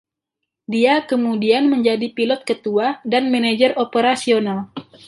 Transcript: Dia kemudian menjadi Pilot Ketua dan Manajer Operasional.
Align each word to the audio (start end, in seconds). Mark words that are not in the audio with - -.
Dia 0.73 0.95
kemudian 1.11 1.63
menjadi 1.73 2.07
Pilot 2.17 2.41
Ketua 2.49 2.87
dan 3.11 3.23
Manajer 3.33 3.71
Operasional. 3.85 4.59